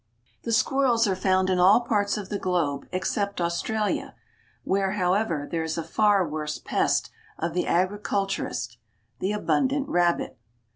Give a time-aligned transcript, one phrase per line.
[0.41, 4.15] The squirrels are found in all parts of the globe except Australia,
[4.63, 8.79] where, however, there is a far worse pest of the agriculturist,
[9.19, 10.39] the abundant rabbit.